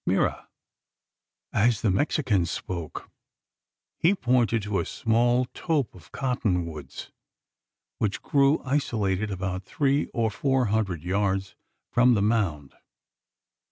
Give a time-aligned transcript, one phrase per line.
[0.03, 0.47] Mira!"
[1.53, 3.11] As the Mexican spoke,
[3.99, 7.11] he pointed to a small tope of cotton woods,
[7.99, 11.53] which grew isolated about three or four hundred yards
[11.91, 12.73] from the mound.